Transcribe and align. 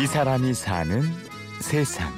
이 0.00 0.06
사람이 0.06 0.54
사는 0.54 1.02
세상. 1.60 2.10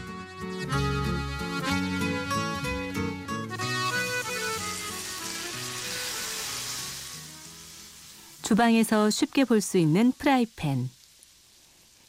주방에서 8.42 9.10
쉽게 9.10 9.44
볼 9.44 9.60
수 9.60 9.78
있는 9.78 10.12
프라이팬. 10.12 10.90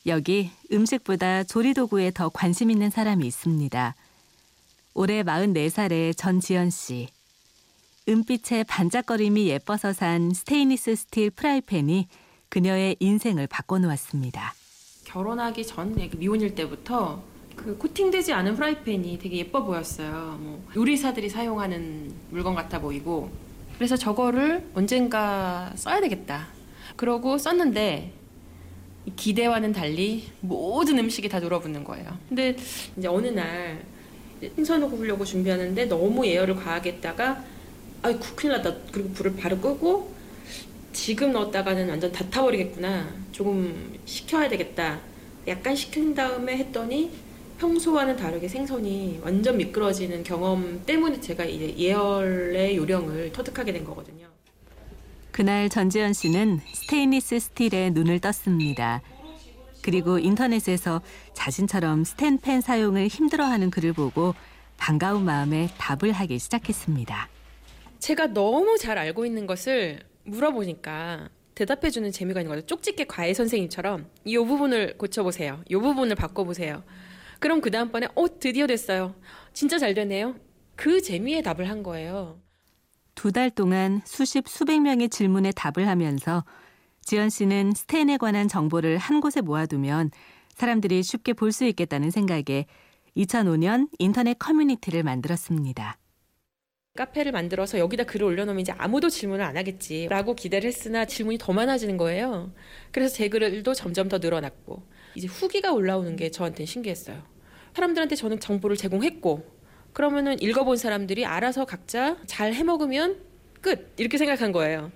여기 0.06 0.52
음식보다 0.72 1.44
조리도구에 1.44 2.12
더 2.12 2.30
관심 2.30 2.70
있는 2.70 2.90
사람이 2.90 3.26
있습니다. 3.26 3.96
올해 4.94 5.24
44살의 5.24 6.16
전지연 6.18 6.70
씨. 6.70 7.08
은빛의 8.08 8.66
반짝거림이 8.66 9.48
예뻐서 9.48 9.94
산 9.94 10.34
스테인리스 10.34 10.96
스틸 10.96 11.30
프라이팬이 11.32 12.08
그녀의 12.50 12.98
인생을 13.00 13.48
바꿔놓았습니다. 13.48 14.54
결혼하기 15.06 15.66
전 15.66 15.96
미혼일 16.18 16.56
때부터 16.56 17.22
그 17.56 17.78
코팅되지 17.78 18.34
않은 18.34 18.56
프라이팬이 18.56 19.20
되게 19.20 19.38
예뻐 19.38 19.64
보였어요. 19.64 20.38
뭐 20.40 20.66
요리사들이 20.76 21.30
사용하는 21.30 22.12
물건 22.32 22.56
같아 22.56 22.80
보이고 22.80 23.30
그래서 23.78 23.96
저거를 23.96 24.70
언젠가 24.74 25.72
써야 25.76 26.00
되겠다. 26.02 26.48
그러고 26.96 27.38
썼는데 27.38 28.14
기대와는 29.16 29.74
달리 29.74 30.30
모든 30.40 30.98
음식이 31.00 31.30
다 31.30 31.40
눌어붙는 31.40 31.84
거예요. 31.84 32.18
근데 32.30 32.56
이제 32.98 33.08
어느 33.08 33.28
날 33.28 33.84
생선 34.56 34.90
구우려고 34.90 35.24
준비하는데 35.26 35.86
너무 35.86 36.26
예열을 36.26 36.56
과하게 36.56 36.94
했다가 36.94 37.44
아이 38.02 38.18
큰일 38.20 38.54
났다. 38.54 38.74
그리고 38.92 39.10
불을 39.10 39.36
바로 39.36 39.58
끄고 39.60 40.13
지금 41.04 41.34
넣었다가는 41.34 41.90
완전 41.90 42.10
다 42.14 42.24
타버리겠구나. 42.30 43.14
조금 43.34 44.00
식혀야 44.06 44.48
되겠다. 44.48 45.02
약간 45.50 45.76
식힌 45.76 46.16
다음에 46.16 46.56
했더니 46.56 47.12
평소와는 47.60 48.16
다르게 48.16 48.48
생선이 48.48 49.20
완전 49.22 49.58
미끄러지는 49.58 50.24
경험 50.24 50.82
때문에 50.86 51.20
제가 51.20 51.44
이제 51.44 51.76
예열의 51.78 52.78
요령을 52.78 53.34
터득하게 53.34 53.74
된 53.74 53.84
거거든요. 53.84 54.28
그날 55.34 55.68
전지현 55.68 56.14
씨는 56.14 56.62
스테인리스 56.74 57.38
스틸에 57.38 57.90
눈을 57.90 58.22
떴습니다. 58.22 59.02
그리고 59.82 60.20
인터넷에서 60.20 61.02
자신처럼 61.34 62.06
스텐팬 62.06 62.62
사용을 62.62 63.10
힘들어하는 63.10 63.72
글을 63.72 63.92
보고 63.92 64.36
반가운 64.78 65.26
마음에 65.26 65.68
답을 65.78 66.14
하기 66.14 66.40
시작했습니다. 66.40 67.28
제가 68.00 68.28
너무 68.28 68.78
잘 68.78 68.98
알고 68.98 69.26
있는 69.26 69.46
것을 69.46 70.00
물어보니까 70.26 71.30
대답해주는 71.56 72.12
재미가 72.12 72.42
있는 72.42 72.56
거죠. 72.56 72.66
쪽집게 72.66 73.06
과외 73.06 73.34
선생님처럼 73.34 74.08
이 74.26 74.38
부분을 74.38 74.98
고쳐보세요. 74.98 75.62
이 75.70 75.76
부분을 75.76 76.16
바꿔보세요. 76.16 76.84
그럼 77.40 77.62
그 77.62 77.70
다음번에 77.72 78.08
어 78.16 78.40
드디어 78.40 78.66
됐어요. 78.68 79.16
진짜 79.54 79.78
잘 79.78 79.94
되네요. 79.94 80.36
그 80.76 81.02
재미에 81.02 81.42
답을 81.42 81.70
한 81.70 81.84
거예요. 81.84 82.40
두 83.16 83.32
달 83.32 83.52
동안 83.52 84.02
수십 84.06 84.48
수백 84.48 84.80
명의 84.82 85.08
질문에 85.10 85.52
답을 85.52 85.88
하면서 85.88 86.44
지연 87.04 87.30
씨는 87.30 87.74
스텐에 87.76 88.18
관한 88.18 88.48
정보를 88.48 88.98
한 88.98 89.22
곳에 89.22 89.42
모아두면 89.42 90.10
사람들이 90.56 91.04
쉽게 91.04 91.34
볼 91.34 91.52
수 91.52 91.66
있겠다는 91.66 92.10
생각에 92.10 92.66
2005년 93.16 93.90
인터넷 94.00 94.40
커뮤니티를 94.40 95.04
만들었습니다. 95.04 95.98
카페를 96.96 97.32
만들어서 97.32 97.80
여기다 97.80 98.04
글을 98.04 98.28
올려놓으면 98.28 98.60
이제 98.62 98.72
아무도 98.78 99.10
질문을 99.10 99.44
안 99.44 99.58
하겠지라고 99.58 100.36
기대를 100.36 100.68
했으나 100.68 101.06
질문이 101.06 101.40
더 101.40 101.52
많아지는 101.52 101.98
거예요. 101.98 102.54
그래서 102.92 103.16
제 103.16 103.30
글도 103.30 103.74
점점 103.74 104.10
더 104.10 104.20
늘어났고 104.20 104.84
이제 105.16 105.26
후기가 105.26 105.74
올라오는 105.74 106.16
게 106.16 106.30
저한테는 106.30 106.68
신기했어요. 106.68 107.24
사람들한테 107.74 108.16
저는 108.16 108.40
정보를 108.40 108.78
제공했고 108.78 109.44
그러면은 109.92 110.40
읽어본 110.40 110.78
사람들이 110.78 111.26
알아서 111.26 111.66
각자 111.66 112.18
잘 112.28 112.54
해먹으면 112.54 113.18
끝 113.62 113.92
이렇게 113.98 114.20
생각한 114.20 114.52
거예요. 114.52 114.92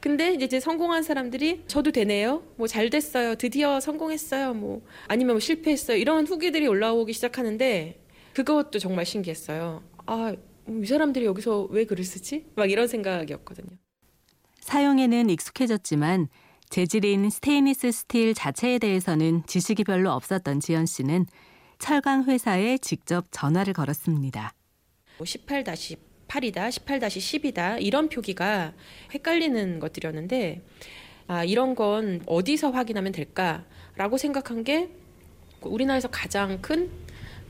근데 0.00 0.32
이제 0.32 0.58
성공한 0.58 1.02
사람들이 1.02 1.64
저도 1.66 1.92
되네요. 1.92 2.44
뭐 2.56 2.66
잘 2.66 2.88
됐어요. 2.88 3.34
드디어 3.34 3.78
성공했어요. 3.78 4.54
뭐 4.54 4.80
아니면 5.06 5.34
뭐 5.34 5.40
실패했어요. 5.40 5.98
이런 5.98 6.26
후기들이 6.26 6.66
올라오기 6.66 7.12
시작하는데 7.12 8.00
그것도 8.32 8.78
정말 8.78 9.04
신기했어요. 9.04 9.82
아, 10.06 10.34
이 10.68 10.86
사람들이 10.86 11.24
여기서 11.24 11.62
왜 11.70 11.84
글을 11.84 12.04
쓰지? 12.04 12.46
막 12.54 12.70
이런 12.70 12.86
생각이었거든요. 12.86 13.76
사용에는 14.60 15.30
익숙해졌지만 15.30 16.28
재질인 16.68 17.28
스테인리스 17.28 17.92
스틸 17.92 18.34
자체에 18.34 18.78
대해서는 18.78 19.42
지식이 19.46 19.84
별로 19.84 20.12
없었던 20.12 20.60
지연 20.60 20.86
씨는 20.86 21.26
철강 21.78 22.24
회사에 22.24 22.78
직접 22.78 23.26
전화를 23.30 23.72
걸었습니다. 23.74 24.54
18-8이다, 25.18 26.68
18-10이다 26.70 27.82
이런 27.82 28.08
표기가 28.08 28.72
헷갈리는 29.12 29.80
것들이었는데 29.80 30.62
아, 31.26 31.44
이런 31.44 31.74
건 31.74 32.22
어디서 32.26 32.70
확인하면 32.70 33.12
될까라고 33.12 34.16
생각한 34.16 34.64
게 34.64 34.90
우리나라에서 35.62 36.08
가장 36.08 36.60
큰 36.62 37.02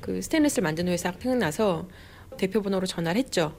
그 0.02 0.20
스테인리스를 0.20 0.62
만드는 0.64 0.92
회사 0.92 1.12
생각나서 1.12 1.88
대표 2.37 2.62
번호로 2.62 2.87
전화를 2.87 3.19
했죠. 3.19 3.56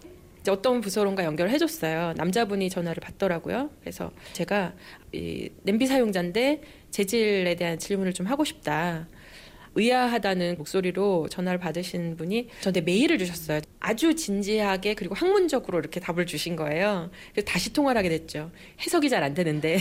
어떤 0.49 0.81
부서론가 0.81 1.23
연결을 1.23 1.51
해줬어요. 1.51 2.13
남자분이 2.17 2.69
전화를 2.69 2.99
받더라고요. 3.01 3.69
그래서 3.79 4.11
제가 4.33 4.73
이 5.13 5.49
냄비 5.63 5.87
사용자인데 5.87 6.61
재질에 6.91 7.55
대한 7.55 7.79
질문을 7.79 8.13
좀 8.13 8.25
하고 8.27 8.43
싶다. 8.43 9.07
의아하다는 9.75 10.55
목소리로 10.57 11.29
전화를 11.29 11.59
받으신 11.59 12.17
분이 12.17 12.49
저한테 12.61 12.81
메일을 12.81 13.17
주셨어요. 13.17 13.61
아주 13.79 14.15
진지하게 14.15 14.93
그리고 14.93 15.15
학문적으로 15.15 15.79
이렇게 15.79 15.99
답을 15.99 16.25
주신 16.25 16.55
거예요. 16.55 17.09
그래서 17.31 17.45
다시 17.47 17.73
통화를 17.73 17.97
하게 17.99 18.09
됐죠. 18.09 18.51
해석이 18.81 19.09
잘 19.09 19.23
안 19.23 19.33
되는데 19.33 19.77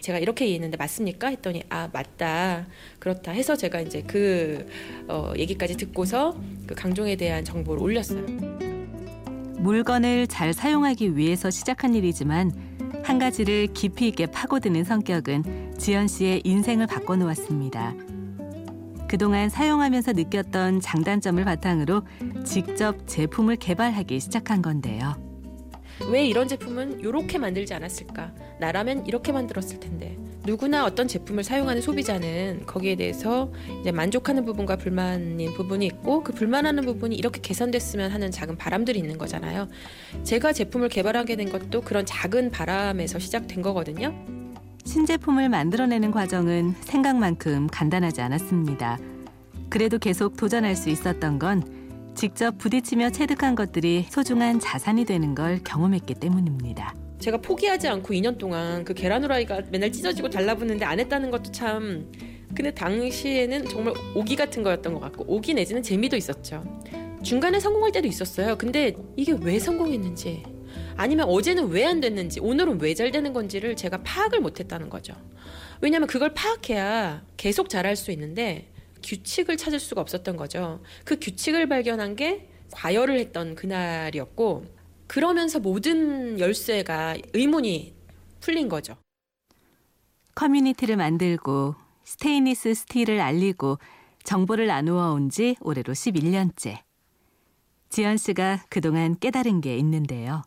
제가 0.00 0.18
이렇게 0.18 0.46
이해했는데 0.46 0.76
맞습니까? 0.76 1.28
했더니 1.28 1.62
아 1.68 1.88
맞다 1.92 2.66
그렇다 2.98 3.32
해서 3.32 3.56
제가 3.56 3.80
이제 3.80 4.02
그 4.02 4.66
어, 5.08 5.32
얘기까지 5.36 5.76
듣고서 5.76 6.38
그 6.66 6.74
강종에 6.74 7.16
대한 7.16 7.44
정보를 7.44 7.82
올렸어요. 7.82 8.24
물건을 9.58 10.26
잘 10.26 10.52
사용하기 10.52 11.16
위해서 11.16 11.50
시작한 11.50 11.94
일이지만 11.94 12.52
한 13.02 13.18
가지를 13.18 13.68
깊이 13.72 14.08
있게 14.08 14.26
파고드는 14.26 14.84
성격은 14.84 15.74
지연 15.78 16.06
씨의 16.06 16.42
인생을 16.44 16.86
바꿔놓았습니다. 16.86 17.94
그동안 19.08 19.48
사용하면서 19.48 20.12
느꼈던 20.12 20.80
장단점을 20.80 21.42
바탕으로 21.44 22.02
직접 22.44 23.06
제품을 23.06 23.56
개발하기 23.56 24.20
시작한 24.20 24.60
건데요. 24.60 25.23
왜 26.10 26.26
이런 26.26 26.48
제품은 26.48 27.00
이렇게 27.00 27.38
만들지 27.38 27.74
않았을까? 27.74 28.32
나라면 28.60 29.06
이렇게 29.06 29.32
만들었을 29.32 29.80
텐데. 29.80 30.16
누구나 30.44 30.84
어떤 30.84 31.08
제품을 31.08 31.42
사용하는 31.42 31.80
소비자는 31.80 32.64
거기에 32.66 32.96
대해서 32.96 33.50
이제 33.80 33.92
만족하는 33.92 34.44
부분과 34.44 34.76
불만인 34.76 35.54
부분이 35.54 35.86
있고 35.86 36.22
그 36.22 36.32
불만하는 36.32 36.84
부분이 36.84 37.16
이렇게 37.16 37.40
개선됐으면 37.40 38.10
하는 38.10 38.30
작은 38.30 38.56
바람들이 38.56 38.98
있는 38.98 39.16
거잖아요. 39.16 39.68
제가 40.22 40.52
제품을 40.52 40.90
개발하게 40.90 41.36
된 41.36 41.50
것도 41.50 41.80
그런 41.80 42.04
작은 42.04 42.50
바람에서 42.50 43.18
시작된 43.18 43.62
거거든요. 43.62 44.14
신제품을 44.84 45.48
만들어내는 45.48 46.10
과정은 46.10 46.74
생각만큼 46.80 47.68
간단하지 47.68 48.20
않았습니다. 48.20 48.98
그래도 49.70 49.98
계속 49.98 50.36
도전할 50.36 50.76
수 50.76 50.90
있었던 50.90 51.38
건 51.38 51.83
직접 52.14 52.56
부딪히며 52.58 53.10
체득한 53.10 53.54
것들이 53.54 54.06
소중한 54.10 54.60
자산이 54.60 55.04
되는 55.04 55.34
걸 55.34 55.60
경험했기 55.64 56.14
때문입니다. 56.14 56.94
제가 57.18 57.38
포기하지 57.38 57.88
않고 57.88 58.12
2년 58.14 58.38
동안 58.38 58.84
그 58.84 58.94
계란 58.94 59.22
후라이가 59.24 59.62
맨날 59.70 59.90
찢어지고 59.90 60.30
달라붙는데 60.30 60.84
안 60.84 61.00
했다는 61.00 61.30
것도 61.30 61.52
참 61.52 62.10
근데 62.54 62.72
당시에는 62.72 63.68
정말 63.68 63.94
오기 64.14 64.36
같은 64.36 64.62
거였던 64.62 64.94
것 64.94 65.00
같고 65.00 65.24
오기 65.26 65.54
내지는 65.54 65.82
재미도 65.82 66.16
있었죠. 66.16 66.62
중간에 67.22 67.58
성공할 67.58 67.90
때도 67.92 68.06
있었어요. 68.06 68.56
근데 68.56 68.94
이게 69.16 69.32
왜 69.40 69.58
성공했는지 69.58 70.44
아니면 70.96 71.26
어제는 71.28 71.68
왜 71.70 71.84
안 71.84 72.00
됐는지 72.00 72.38
오늘은 72.40 72.80
왜 72.80 72.94
잘 72.94 73.10
되는 73.10 73.32
건지를 73.32 73.74
제가 73.74 74.02
파악을 74.04 74.40
못 74.40 74.60
했다는 74.60 74.88
거죠. 74.88 75.14
왜냐하면 75.80 76.06
그걸 76.06 76.32
파악해야 76.34 77.24
계속 77.36 77.68
잘할 77.68 77.96
수 77.96 78.12
있는데 78.12 78.70
규칙을 79.04 79.56
찾을 79.56 79.78
수가 79.78 80.00
없었던 80.00 80.36
거죠. 80.36 80.82
그 81.04 81.18
규칙을 81.20 81.68
발견한 81.68 82.16
게 82.16 82.48
과열을 82.72 83.18
했던 83.20 83.54
그날이었고 83.54 84.64
그러면서 85.06 85.60
모든 85.60 86.40
열쇠가 86.40 87.16
의문이 87.34 87.94
풀린 88.40 88.68
거죠. 88.68 88.96
커뮤니티를 90.34 90.96
만들고 90.96 91.76
스테인리스 92.04 92.74
스틸을 92.74 93.20
알리고 93.20 93.78
정보를 94.24 94.66
나누어 94.66 95.12
온 95.12 95.30
지 95.30 95.56
올해로 95.60 95.92
11년째. 95.92 96.78
지연 97.90 98.16
씨가 98.16 98.64
그동안 98.68 99.16
깨달은 99.18 99.60
게 99.60 99.76
있는데요. 99.78 100.42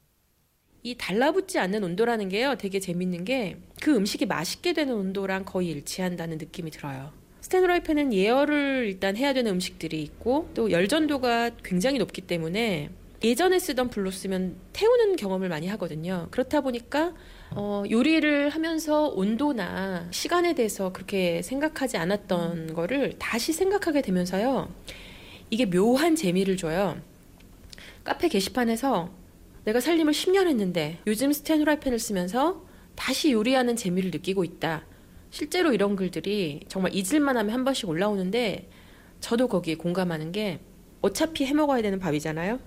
이 0.84 0.96
달라붙지 0.98 1.60
않는 1.60 1.84
온도라는 1.84 2.30
게요 2.30 2.56
되게 2.56 2.80
재밌는 2.80 3.24
게 3.26 3.62
그 3.82 3.96
음식이 3.96 4.26
맛있게 4.26 4.74
되는 4.74 4.94
온도랑 4.96 5.46
거의 5.46 5.70
일치한다는 5.70 6.40
느낌이 6.40 6.72
들어요. 6.72 7.14
스탠드라이팬은 7.48 8.14
예열을 8.14 8.88
일단 8.88 9.16
해야 9.16 9.32
되는 9.32 9.54
음식들이 9.54 10.02
있고 10.02 10.50
또 10.54 10.70
열전도가 10.70 11.52
굉장히 11.64 11.98
높기 11.98 12.20
때문에 12.20 12.90
예전에 13.24 13.58
쓰던 13.58 13.90
불로 13.90 14.12
쓰면 14.12 14.58
태우는 14.74 15.16
경험을 15.16 15.48
많이 15.48 15.68
하거든요. 15.70 16.28
그렇다 16.30 16.60
보니까 16.60 17.14
어, 17.52 17.84
요리를 17.90 18.50
하면서 18.50 19.08
온도나 19.08 20.10
시간에 20.12 20.56
대해서 20.56 20.92
그렇게 20.92 21.42
생각하지 21.42 21.96
않았던 21.96 22.74
거를 22.74 23.14
다시 23.18 23.54
생각하게 23.54 24.02
되면서요. 24.02 24.70
이게 25.50 25.66
묘한 25.66 26.18
재미를 26.18 26.58
줘요. 26.58 27.02
카페 28.04 28.28
게시판에서 28.28 29.10
내가 29.64 29.80
살림을 29.80 30.12
10년 30.12 30.48
했는데 30.48 31.00
요즘 31.08 31.32
스탠 31.32 31.62
후라이팬을 31.62 31.98
쓰면서 31.98 32.66
다시 32.96 33.32
요리하는 33.32 33.78
재미를 33.78 34.12
느끼고 34.12 34.44
있다. 34.44 34.84
실제로 35.30 35.74
이런 35.74 35.96
글들이 35.96 36.62
정말 36.68 36.94
잊을만 36.94 37.38
하면 37.38 37.54
한 37.54 37.64
번씩 37.64 37.90
올라오는데 37.90 38.70
저도 39.20 39.48
거기에 39.48 39.76
공감하는 39.76 40.32
게 40.32 40.60
어차피 41.02 41.46
해 41.46 41.54
먹어야 41.54 41.82
되는 41.82 42.00
밥이잖아요. 42.00 42.60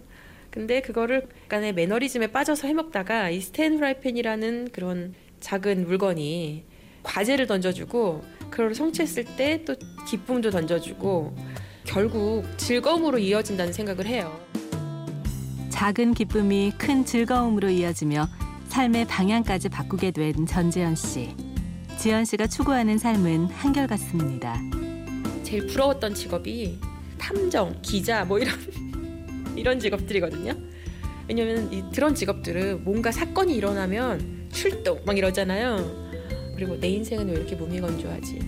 근데 0.50 0.80
그거를 0.80 1.28
약간의 1.44 1.74
매너리즘에 1.74 2.28
빠져서 2.28 2.66
해 2.66 2.74
먹다가 2.74 3.30
이 3.30 3.40
스탠 3.40 3.76
후라이팬이라는 3.76 4.70
그런 4.72 5.14
작은 5.40 5.86
물건이 5.86 6.64
과제를 7.02 7.46
던져주고 7.46 8.22
그걸 8.50 8.74
성취했을 8.74 9.24
때 9.36 9.64
또 9.64 9.74
기쁨도 10.08 10.50
던져주고 10.50 11.34
결국 11.84 12.44
즐거움으로 12.56 13.18
이어진다는 13.18 13.72
생각을 13.72 14.06
해요. 14.06 14.38
작은 15.70 16.14
기쁨이 16.14 16.72
큰 16.76 17.04
즐거움으로 17.04 17.70
이어지며 17.70 18.26
삶의 18.68 19.06
방향까지 19.06 19.68
바꾸게 19.70 20.10
된 20.10 20.46
전재현 20.46 20.94
씨. 20.94 21.34
지연 22.00 22.24
씨가 22.24 22.46
추구하는 22.46 22.96
삶은 22.98 23.46
한결같습니다. 23.46 24.58
제일 25.42 25.66
부러웠던 25.66 26.14
직업이 26.14 26.78
탐정, 27.18 27.76
기자 27.82 28.24
뭐 28.24 28.38
이런 28.38 28.54
이런 29.54 29.78
직업들이거든요. 29.78 30.54
왜냐면 31.28 31.70
이 31.72 31.84
그런 31.94 32.14
직업들은 32.14 32.84
뭔가 32.84 33.12
사건이 33.12 33.54
일어나면 33.54 34.48
출동 34.50 35.00
막 35.04 35.16
이러잖아요. 35.16 36.08
그리고 36.56 36.78
내 36.80 36.88
인생은 36.88 37.28
왜 37.28 37.34
이렇게 37.34 37.54
무미건조하지? 37.54 38.38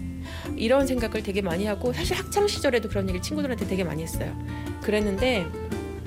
이런 0.57 0.87
생각을 0.87 1.23
되게 1.23 1.43
많이 1.43 1.67
하고 1.67 1.93
사실 1.93 2.17
학창 2.17 2.49
시절에도 2.49 2.89
그런 2.89 3.05
얘기를 3.05 3.21
친구들한테 3.23 3.67
되게 3.67 3.85
많이 3.85 4.03
했어요. 4.03 4.35
그랬는데 4.83 5.47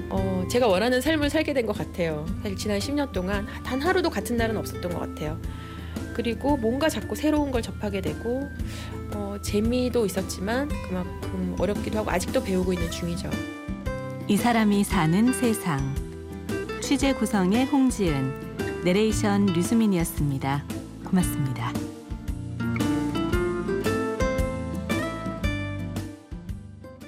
어, 0.10 0.46
제가 0.50 0.68
원하는 0.68 1.00
삶을 1.00 1.30
살게 1.30 1.54
된 1.54 1.66
것 1.66 1.78
같아요. 1.78 2.26
사실 2.42 2.58
지난 2.58 2.80
10년 2.80 3.12
동안 3.12 3.46
단 3.64 3.82
하루도 3.82 4.10
같은 4.10 4.36
날은 4.36 4.58
없었던 4.58 4.92
것 4.92 5.00
같아요. 5.00 5.40
그리고 6.16 6.56
뭔가 6.56 6.88
자꾸 6.88 7.14
새로운 7.14 7.52
걸 7.52 7.62
접하게 7.62 8.00
되고 8.00 8.50
어, 9.14 9.36
재미도 9.42 10.06
있었지만 10.06 10.70
그만큼 10.88 11.56
어렵기도 11.60 12.00
하고 12.00 12.10
아직도 12.10 12.42
배우고 12.42 12.72
있는 12.72 12.90
중이죠. 12.90 13.30
이 14.28 14.38
사람이 14.38 14.86
사는 14.86 15.34
세상. 15.34 15.94
취재 16.82 17.14
구성의 17.14 17.66
홍지은, 17.66 18.82
내레이션 18.86 19.48
류수민이었습니다. 19.48 20.64
고맙습니다. 21.04 21.74